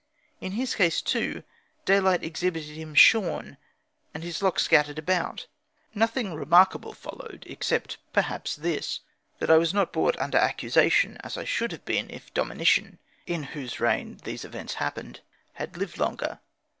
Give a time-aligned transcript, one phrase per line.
[0.39, 1.43] In his case, too,
[1.85, 3.57] daylight exhibited him shorn,
[4.15, 5.45] and his locks scattered around.
[5.93, 9.01] Nothing remarkable followed, except, perhaps, this,
[9.37, 13.43] that I was not brought under accusation, as I should have been, if Domitian (in
[13.43, 15.19] whose reign these events happened)
[15.53, 16.39] had lived longer.